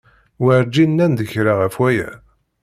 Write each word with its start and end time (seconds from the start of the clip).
Werǧin 0.41 0.91
nnan-d 0.93 1.19
kra 1.31 1.53
ɣef 1.61 1.75
aya. 1.89 2.09